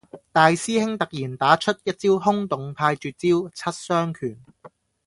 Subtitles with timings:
[0.31, 4.35] 大師兄突然打出一招崆峒派絕招，七傷拳